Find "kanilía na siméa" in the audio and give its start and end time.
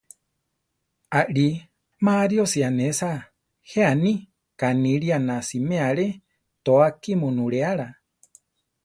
4.59-5.85